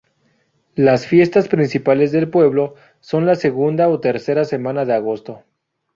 [0.73, 5.43] Las fiestas principales del pueblo son la segunda o tercera semana de agosto.